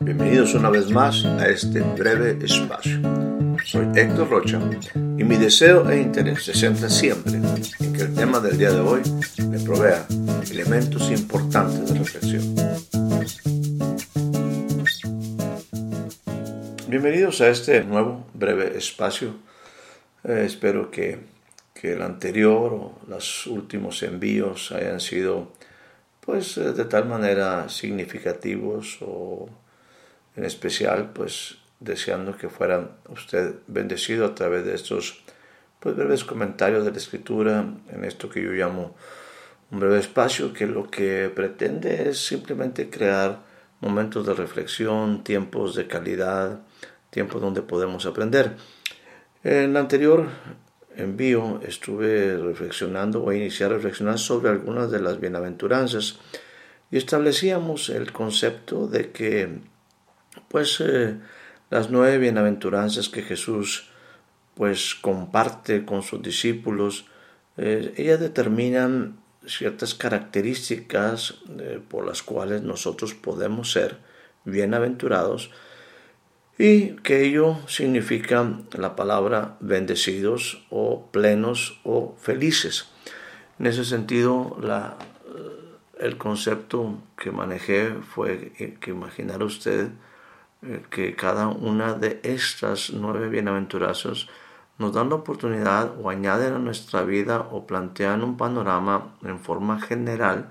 [0.00, 3.00] Bienvenidos una vez más a este breve espacio.
[3.66, 4.58] Soy Héctor Rocha
[4.94, 8.80] y mi deseo e interés se centra siempre en que el tema del día de
[8.80, 9.02] hoy
[9.50, 10.06] le provea
[10.50, 12.54] elementos importantes de reflexión.
[16.88, 19.34] Bienvenidos a este nuevo breve espacio.
[20.24, 21.18] Eh, espero que,
[21.74, 25.52] que, el anterior o los últimos envíos hayan sido
[26.24, 29.48] pues eh, de tal manera significativos o
[30.36, 35.22] en especial pues deseando que fuera usted bendecido a través de estos
[35.80, 38.94] pues breves comentarios de la escritura en esto que yo llamo
[39.70, 43.40] un breve espacio que lo que pretende es simplemente crear
[43.80, 46.60] momentos de reflexión, tiempos de calidad,
[47.10, 48.56] tiempos donde podemos aprender.
[49.42, 50.28] En el anterior
[50.96, 56.18] envío estuve reflexionando, voy a iniciar a reflexionar sobre algunas de las bienaventuranzas
[56.90, 59.60] y establecíamos el concepto de que
[60.48, 61.16] pues eh,
[61.70, 63.88] las nueve bienaventuranzas que Jesús
[64.54, 67.06] pues comparte con sus discípulos,
[67.56, 73.96] eh, ellas determinan ciertas características eh, por las cuales nosotros podemos ser
[74.44, 75.50] bienaventurados
[76.58, 82.88] y que ello significa la palabra bendecidos o plenos o felices.
[83.58, 84.96] En ese sentido, la,
[85.98, 89.90] el concepto que manejé fue que imaginar usted
[90.62, 94.28] eh, que cada una de estas nueve bienaventurazos
[94.78, 99.80] nos dan la oportunidad o añaden a nuestra vida o plantean un panorama en forma
[99.80, 100.50] general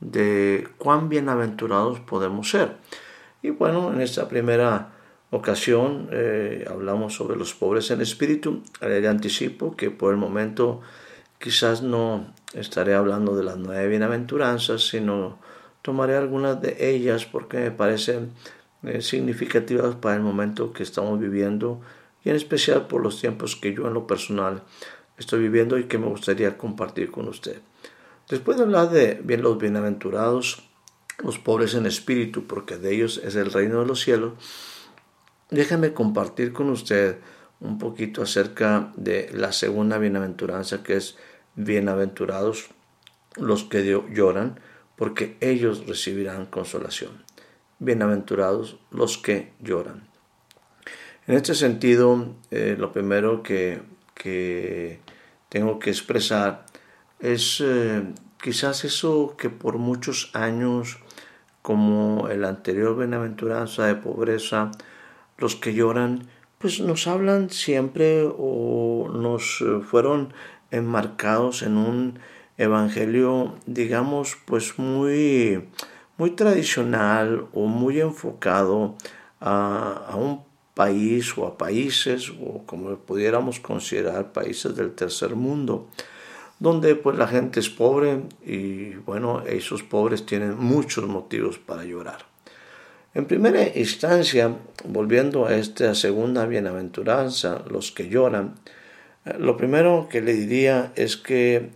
[0.00, 2.76] de cuán bienaventurados podemos ser.
[3.42, 4.95] Y bueno, en esta primera
[5.30, 8.62] ocasión eh, hablamos sobre los pobres en espíritu.
[8.80, 10.80] Le anticipo que por el momento
[11.38, 15.38] quizás no estaré hablando de las nueve bienaventuranzas, sino
[15.82, 18.32] tomaré algunas de ellas porque me parecen
[18.82, 21.80] eh, significativas para el momento que estamos viviendo
[22.24, 24.62] y en especial por los tiempos que yo en lo personal
[25.18, 27.60] estoy viviendo y que me gustaría compartir con usted.
[28.28, 30.64] Después de hablar de bien los bienaventurados,
[31.22, 34.32] los pobres en espíritu, porque de ellos es el reino de los cielos,
[35.50, 37.18] déjeme compartir con usted
[37.60, 41.16] un poquito acerca de la segunda bienaventuranza que es
[41.54, 42.68] bienaventurados
[43.36, 44.60] los que lloran,
[44.96, 47.26] porque ellos recibirán consolación
[47.78, 50.08] bienaventurados los que lloran.
[51.26, 53.82] En este sentido, eh, lo primero que,
[55.48, 56.66] tengo que expresar
[57.20, 58.02] es eh,
[58.42, 60.98] quizás eso que por muchos años,
[61.62, 64.70] como el anterior bienaventuranza de pobreza,
[65.38, 70.32] los que lloran, pues nos hablan siempre o nos eh, fueron
[70.70, 72.18] enmarcados en un
[72.58, 75.62] evangelio, digamos, pues muy
[76.16, 78.96] muy tradicional o muy enfocado
[79.40, 80.44] a, un
[80.74, 85.88] país o a países o como pudiéramos considerar países del tercer mundo
[86.58, 92.24] donde pues la gente es pobre y bueno esos pobres tienen muchos motivos para llorar.
[93.14, 94.56] En primera instancia
[94.88, 98.54] volviendo a esta segunda bienaventuranza los que lloran
[99.38, 101.70] lo primero que le diría es que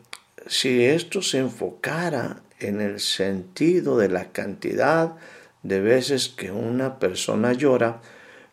[0.46, 5.16] si esto se enfocara en el sentido de la cantidad
[5.62, 8.00] de veces que una persona llora,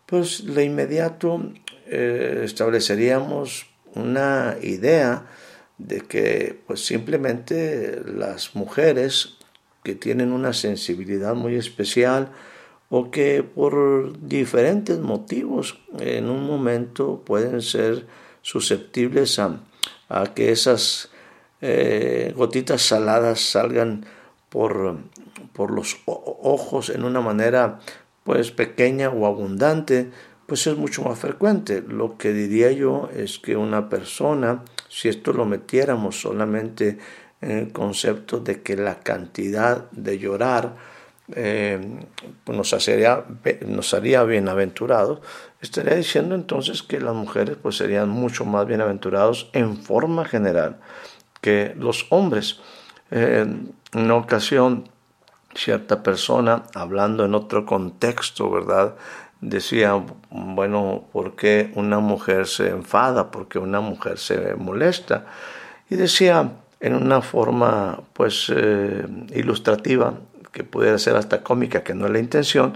[0.07, 1.53] pues de inmediato
[1.85, 5.28] eh, estableceríamos una idea
[5.78, 9.38] de que pues simplemente las mujeres
[9.84, 12.31] que tienen una sensibilidad muy especial
[12.89, 18.07] o que por diferentes motivos en un momento pueden ser
[18.41, 19.59] susceptibles a,
[20.33, 21.09] que esas
[21.61, 24.05] eh, gotitas saladas salgan
[24.49, 24.97] por,
[25.53, 27.79] por los ojos en una manera
[28.23, 30.09] pues pequeña o abundante,
[30.45, 31.81] pues es mucho más frecuente.
[31.81, 36.97] Lo que diría yo es que una persona, si esto lo metiéramos solamente
[37.41, 40.75] en el concepto de que la cantidad de llorar
[41.35, 41.79] eh,
[42.47, 43.26] nos, haría,
[43.66, 43.96] nos
[44.28, 45.20] bienaventurados,
[45.62, 50.78] estaría diciendo entonces que las mujeres pues serían mucho más bienaventurados en forma general
[51.41, 52.59] que los hombres.
[53.12, 54.90] en una ocasión,
[55.56, 58.96] cierta persona, hablando en otro contexto, ¿verdad?
[59.41, 63.32] Decía, bueno, ¿por qué una mujer se enfada?
[63.32, 65.26] ¿Por qué una mujer se molesta?
[65.90, 70.16] Y decía, en una forma, pues, eh, ilustrativa,
[70.57, 72.75] que pudiera ser hasta cómica, que no es la intención,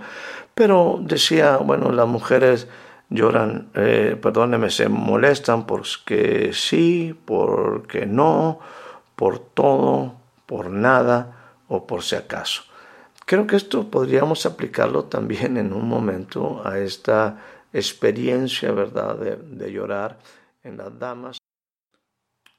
[0.54, 2.68] pero decía, bueno, las mujeres
[3.10, 4.22] lloran, eh,
[4.70, 8.60] se molestan porque sí, porque no,
[9.16, 10.14] por todo,
[10.46, 12.62] por nada o por si acaso.
[13.26, 17.40] Creo que esto podríamos aplicarlo también en un momento a esta
[17.74, 20.20] experiencia, ¿verdad?, de, llorar
[20.62, 21.38] en las damas.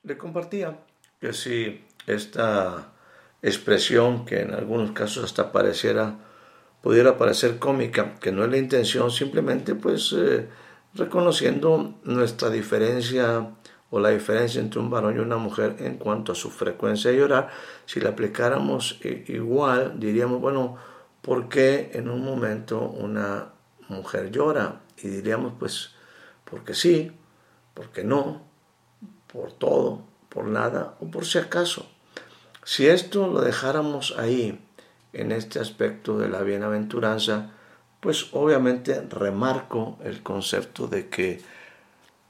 [0.02, 0.76] Le compartía
[1.20, 2.92] que si esta
[3.42, 6.16] expresión, que en algunos casos hasta pareciera,
[6.80, 10.48] pudiera parecer cómica, que no es la intención, simplemente pues eh,
[10.94, 13.50] reconociendo nuestra diferencia
[13.90, 17.18] o la diferencia entre un varón y una mujer en cuanto a su frecuencia de
[17.18, 17.50] llorar,
[17.84, 20.78] si la aplicáramos igual, diríamos, bueno,
[21.20, 23.48] ¿por qué en un momento una
[23.88, 24.80] mujer llora?
[24.96, 25.90] Y diríamos, pues,
[26.44, 27.12] porque sí,
[27.74, 28.42] porque no,
[29.30, 31.91] por todo, por nada o por si acaso.
[32.64, 34.58] Si esto lo dejáramos ahí,
[35.12, 37.50] en este aspecto de la bienaventuranza,
[38.00, 41.40] pues obviamente remarco el concepto de que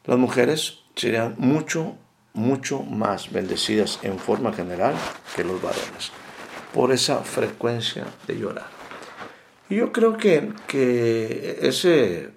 [0.04, 1.96] las mujeres serían mucho,
[2.34, 4.94] mucho más bendecidas en forma general
[5.36, 6.10] que los varones,
[6.74, 8.66] por esa frecuencia de llorar.
[9.70, 12.30] Y yo creo que, que esa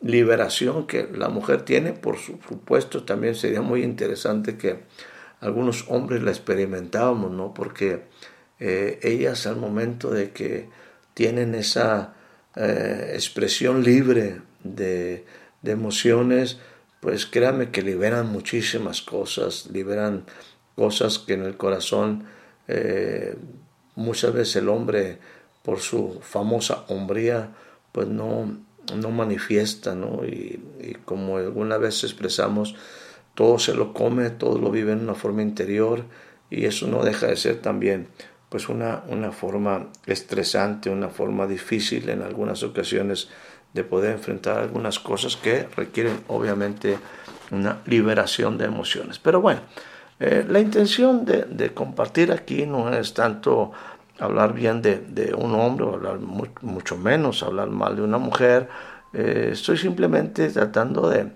[0.00, 4.84] liberación que la mujer tiene, por supuesto, también sería muy interesante que
[5.40, 7.54] algunos hombres la experimentábamos, ¿no?
[7.54, 8.04] Porque
[8.60, 10.68] eh, ellas al momento de que
[11.14, 12.14] tienen esa
[12.56, 15.24] eh, expresión libre de,
[15.64, 16.58] emociones,
[17.00, 20.24] pues créanme que liberan muchísimas cosas, liberan
[20.76, 22.24] cosas que en el corazón
[22.68, 23.36] eh,
[23.96, 25.18] muchas veces el hombre
[25.62, 27.50] por su famosa hombría
[27.92, 28.58] pues no,
[28.96, 30.24] no manifiesta, ¿no?
[30.24, 30.62] Y,
[31.04, 32.74] como alguna vez expresamos,
[33.38, 36.02] todo se lo come, todo lo vive en una forma interior
[36.50, 38.08] y eso no deja de ser también
[38.48, 43.28] pues una, una forma estresante, una forma difícil en algunas ocasiones
[43.74, 46.98] de poder enfrentar algunas cosas que requieren obviamente
[47.52, 49.20] una liberación de emociones.
[49.20, 49.60] Pero bueno,
[50.18, 53.70] eh, la intención de, compartir aquí no es tanto
[54.18, 58.68] hablar bien de, un hombre o hablar mucho menos hablar mal de una mujer.
[59.12, 61.28] Eh, estoy simplemente tratando de,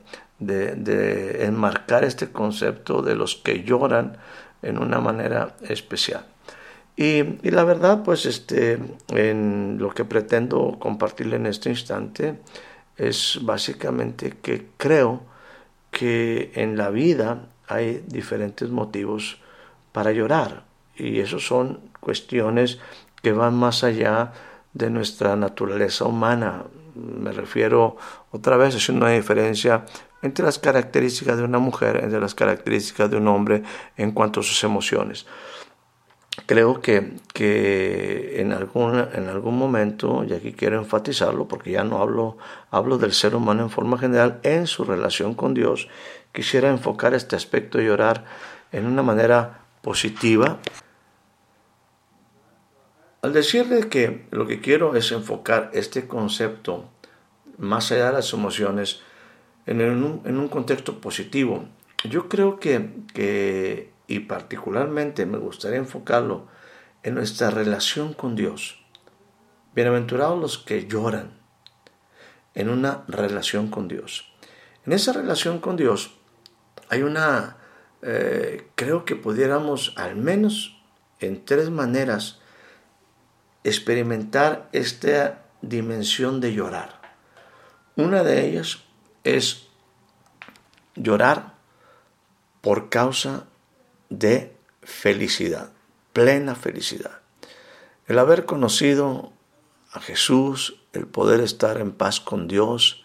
[0.47, 4.17] de enmarcar este concepto de los que lloran
[4.63, 6.25] en una manera especial.
[6.97, 8.79] Y, la verdad, pues este,
[9.09, 12.39] en lo que pretendo compartirle en este instante
[12.97, 15.23] es básicamente que creo
[15.91, 19.39] que en la vida hay diferentes motivos
[19.93, 22.79] para llorar y esos son cuestiones
[23.23, 24.33] que van más allá
[24.75, 26.65] de nuestra naturaleza humana.
[26.95, 27.97] Me refiero
[28.31, 29.87] otra vez, es una diferencia
[30.23, 33.63] entre las características de una mujer, entre las características de un hombre
[33.97, 35.27] en cuanto a sus emociones
[36.47, 42.01] creo que, que en, algún, en algún momento, y aquí quiero enfatizarlo porque ya no
[42.01, 42.39] hablo,
[42.71, 45.89] hablo del ser humano en forma general, en su relación con Dios,
[46.33, 48.25] quisiera enfocar este aspecto de llorar
[48.73, 50.59] en una manera positiva.
[53.21, 56.89] Al decirle que lo que quiero es enfocar este concepto
[57.59, 59.03] más allá de las emociones
[59.67, 61.65] en un, contexto positivo,
[62.05, 66.47] yo creo que, que y particularmente me gustaría enfocarlo
[67.03, 68.85] en nuestra relación con Dios.
[69.75, 71.39] Bienaventurados los que lloran
[72.55, 74.31] en una relación con Dios.
[74.85, 76.19] En esa relación con Dios
[76.89, 77.57] hay una,
[78.03, 80.79] eh, creo que pudiéramos al menos
[81.21, 82.41] en tres maneras
[83.65, 87.01] experimentar esta dimensión de llorar.
[87.97, 88.85] Una de ellas
[89.25, 89.69] es
[90.95, 91.55] llorar
[92.61, 93.47] por causa
[94.09, 95.71] de felicidad,
[96.13, 97.21] plena felicidad.
[98.07, 99.33] El haber conocido
[99.93, 103.05] a Jesús, el poder estar en paz con Dios,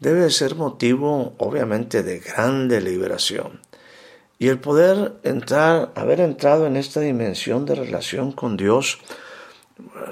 [0.00, 3.60] debe ser motivo obviamente de grande liberación.
[4.38, 8.98] Y el poder entrar, haber entrado en esta dimensión de relación con Dios,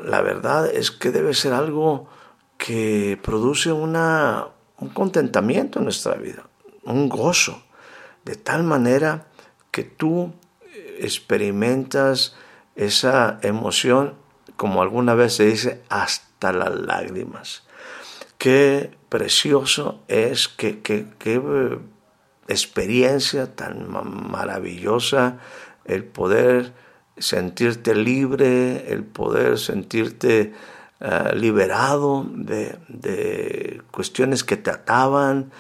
[0.05, 2.09] la verdad es que debe ser algo
[2.57, 6.45] que produce una, un contentamiento en nuestra vida,
[6.85, 7.63] un gozo,
[8.25, 9.27] de tal manera
[9.71, 10.33] que tú
[10.99, 12.35] experimentas
[12.77, 14.15] esa emoción,
[14.57, 17.65] como alguna vez se dice, hasta las lágrimas.
[18.39, 21.79] Qué precioso es, qué, qué, eh,
[22.49, 25.39] experiencia tan maravillosa
[25.85, 26.75] el poder
[27.17, 30.53] sentirte libre, el poder sentirte
[31.01, 35.51] eh, liberado de, de, cuestiones que te ataban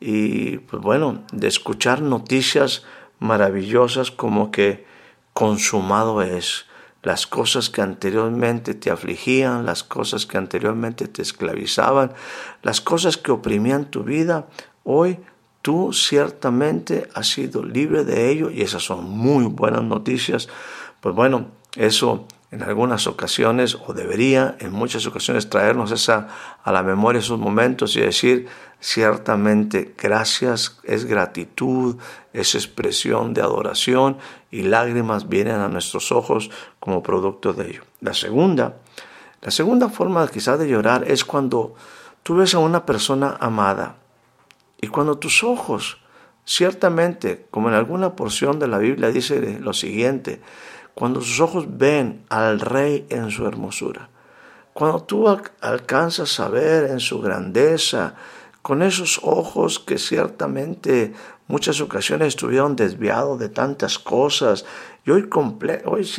[0.00, 2.84] y pues bueno, de escuchar noticias
[3.18, 4.84] maravillosas como que
[5.32, 6.66] consumado es.
[7.02, 12.12] Las cosas que anteriormente te afligían, las cosas que anteriormente te esclavizaban,
[12.62, 14.46] las cosas que oprimían tu vida,
[14.84, 15.18] hoy
[15.62, 20.48] tú ciertamente has sido libre de ello y esas son muy buenas noticias.
[21.00, 21.46] Pues bueno,
[21.76, 26.28] eso en algunas ocasiones, o debería en muchas ocasiones traernos esa,
[26.62, 28.46] a la memoria esos momentos y decir,
[28.78, 31.96] ciertamente gracias es gratitud,
[32.34, 34.18] es expresión de adoración
[34.50, 37.82] y lágrimas vienen a nuestros ojos como producto de ello.
[38.02, 38.76] La segunda,
[39.40, 41.74] la segunda forma quizás de llorar es cuando
[42.22, 43.96] tú ves a una persona amada
[44.78, 46.02] y cuando tus ojos,
[46.44, 50.42] ciertamente, como en alguna porción de la Biblia dice lo siguiente,
[50.94, 54.08] cuando sus ojos ven al Rey en su hermosura,
[54.72, 55.28] cuando tú
[55.60, 58.14] alcanzas a ver en su grandeza,
[58.62, 61.12] con esos ojos que ciertamente
[61.48, 64.64] muchas ocasiones estuvieron desviados de tantas cosas,
[65.04, 65.28] y hoy,
[65.84, 66.10] hoy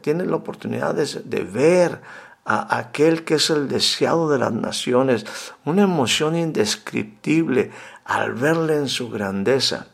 [0.00, 2.00] tienes la oportunidad de ver
[2.44, 5.24] a aquel que es el deseado de las naciones,
[5.64, 7.70] una emoción indescriptible
[8.04, 9.86] al verle en su grandeza.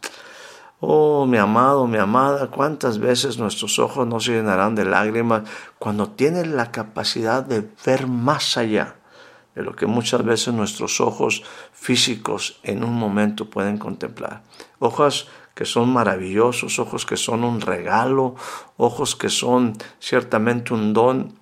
[0.81, 5.43] Oh, mi amado, mi amada, cuántas veces nuestros ojos no se llenarán de lágrimas
[5.79, 8.95] cuando tienen la capacidad de ver más allá
[9.57, 11.43] de lo que muchas veces nuestros ojos
[11.73, 14.45] físicos en un momento pueden contemplar.
[14.79, 18.37] Ojos que son maravillosos, ojos que son un regalo,
[18.77, 21.38] ojos que son ciertamente un don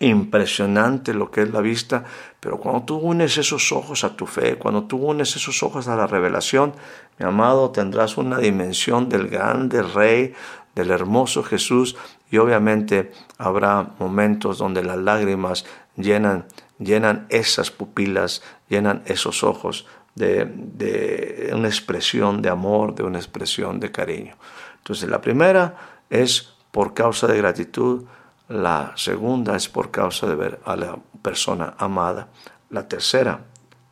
[0.00, 2.04] impresionante lo que es la vista,
[2.40, 5.96] pero cuando tú unes esos ojos a tu fe, cuando tú unes esos ojos a
[5.96, 6.74] la revelación,
[7.18, 10.34] mi amado, tendrás una dimensión del grande Rey,
[10.74, 11.96] del hermoso Jesús,
[12.30, 15.64] y obviamente habrá momentos donde las lágrimas
[15.96, 16.46] llenan,
[16.78, 19.86] llenan esas pupilas, llenan esos ojos
[20.16, 24.34] de, de una expresión de amor, de una expresión de cariño.
[24.78, 25.76] Entonces la primera
[26.10, 28.04] es por causa de gratitud,
[28.48, 32.28] la segunda es por causa de ver a la persona amada.
[32.70, 33.40] La tercera,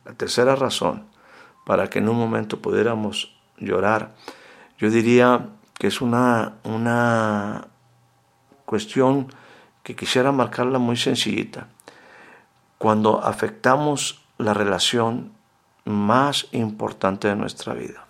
[0.05, 1.07] la tercera razón
[1.65, 4.13] para que en un momento pudiéramos llorar,
[4.77, 7.67] yo diría que es una, una
[8.65, 9.27] cuestión
[9.81, 11.67] que quisiera marcarla muy sencillita.
[12.77, 15.31] Cuando afectamos la relación
[15.85, 18.05] más importante de nuestra vida.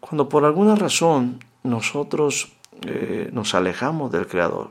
[0.00, 2.52] Cuando por alguna razón nosotros
[2.86, 4.70] eh, nos alejamos del Creador,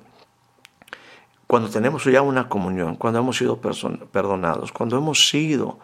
[1.51, 5.79] cuando tenemos ya una comunión, cuando hemos sido perdonados, cuando hemos sido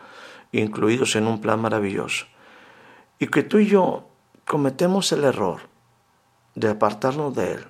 [0.54, 2.26] incluidos en un plan maravilloso,
[3.20, 4.08] y que tú y yo
[4.46, 5.60] cometemos el error
[6.56, 7.66] de apartarnos de Él,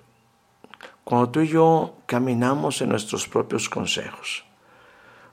[1.03, 4.45] cuando tú y yo caminamos en nuestros propios consejos,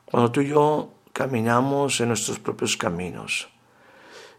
[0.07, 3.51] cuando tú y yo caminamos en nuestros propios caminos,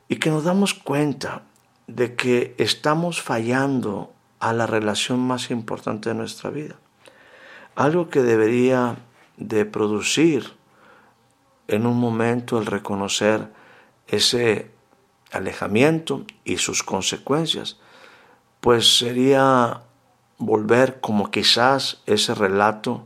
[0.07, 1.43] y que nos damos cuenta
[1.85, 6.77] de que estamos fallando a la relación más importante de nuestra vida
[7.75, 8.97] algo que debería
[9.37, 10.53] de producir
[11.67, 13.51] en un momento el reconocer
[14.07, 14.71] ese
[15.31, 17.77] alejamiento y sus consecuencias,
[18.61, 19.81] pues sería
[20.37, 23.03] volver como quizás ese relato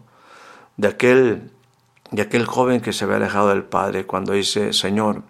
[0.77, 1.51] de aquel,
[2.11, 5.23] de aquel joven que se había alejado del Padre cuando dice, Señor,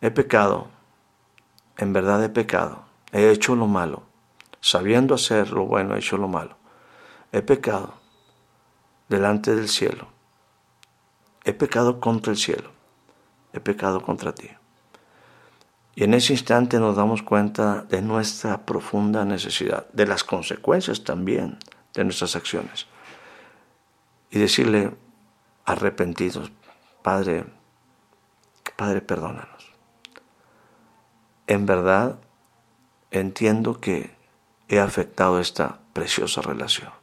[0.00, 0.68] he pecado,
[1.78, 4.02] en verdad he pecado, he hecho lo malo,
[4.60, 6.56] sabiendo hacer lo bueno, he hecho lo malo,
[7.30, 8.01] he pecado
[9.12, 10.08] delante del cielo.
[11.44, 12.70] He pecado contra el cielo,
[13.52, 14.48] he pecado contra ti.
[15.94, 21.58] Y en ese instante nos damos cuenta de nuestra profunda necesidad, de las consecuencias también
[21.92, 22.86] de nuestras acciones.
[24.30, 24.94] Y decirle,
[25.66, 26.50] arrepentidos,
[27.02, 27.44] Padre,
[28.76, 29.72] Padre, perdónanos.
[31.46, 32.18] En verdad,
[33.10, 34.16] entiendo que
[34.68, 37.01] he afectado esta preciosa relación.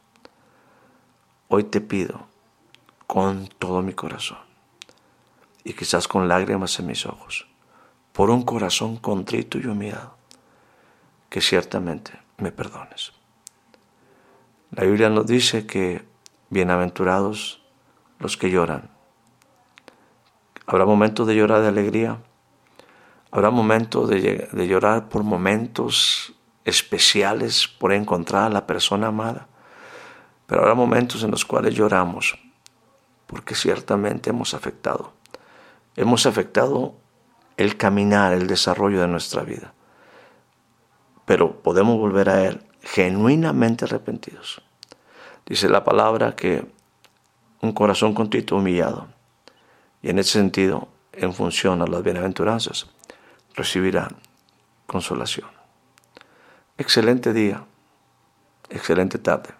[1.52, 2.28] Hoy te pido
[3.08, 4.38] con todo mi corazón
[5.64, 7.48] y quizás con lágrimas en mis ojos,
[8.12, 10.14] por un corazón contrito y humillado,
[11.28, 13.14] que ciertamente me perdones.
[14.70, 16.04] La Biblia nos dice que
[16.50, 17.60] bienaventurados
[18.20, 18.88] los que lloran.
[20.66, 22.18] Habrá momentos de llorar de alegría,
[23.32, 26.32] habrá momentos de, de llorar por momentos
[26.64, 29.48] especiales, por encontrar a la persona amada.
[30.50, 32.36] Pero habrá momentos en los cuales lloramos,
[33.28, 35.12] porque ciertamente hemos afectado.
[35.94, 36.96] Hemos afectado
[37.56, 39.72] el caminar, el desarrollo de nuestra vida.
[41.24, 44.60] Pero podemos volver a Él genuinamente arrepentidos.
[45.46, 46.66] Dice la palabra que
[47.62, 49.06] un corazón contrito humillado,
[50.02, 52.88] y en ese sentido, en función a las bienaventuranzas,
[53.54, 54.08] recibirá
[54.88, 55.48] consolación.
[56.76, 57.64] Excelente día,
[58.68, 59.59] excelente tarde.